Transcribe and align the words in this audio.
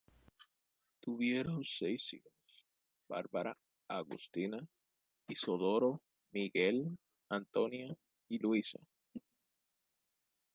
Tuvieron 0.99 1.63
seis 1.63 2.11
hijos 2.15 2.65
Bárbara, 3.07 3.55
Agustina, 3.87 4.67
Isidoro, 5.27 6.01
Miguel, 6.31 6.97
Antonia 7.29 7.95
y 8.27 8.39
Luisa. 8.39 8.79